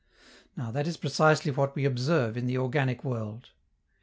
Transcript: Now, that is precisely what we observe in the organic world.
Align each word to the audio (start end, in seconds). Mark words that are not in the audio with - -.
Now, 0.57 0.71
that 0.71 0.87
is 0.87 0.97
precisely 0.97 1.51
what 1.51 1.75
we 1.75 1.85
observe 1.85 2.35
in 2.35 2.47
the 2.47 2.57
organic 2.57 3.03
world. 3.03 3.51